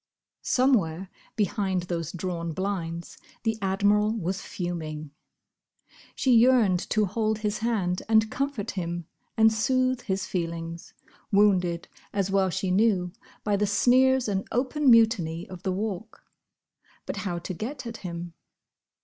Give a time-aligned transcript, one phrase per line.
[0.41, 5.11] Somewhere behind those drawn blinds the Admiral was fuming.
[6.15, 9.05] She yearned to hold his hand and comfort him
[9.37, 10.95] and soothe his feelings,
[11.31, 16.23] wounded, as well she knew, by the sneers and open mutiny of the Walk.
[17.05, 18.33] But how to get at him?